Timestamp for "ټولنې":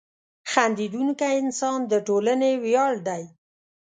2.07-2.51